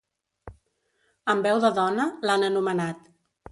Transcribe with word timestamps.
Amb 1.35 1.45
veu 1.49 1.61
de 1.67 1.73
dona, 1.77 2.09
l’han 2.27 2.49
anomenat. 2.51 3.09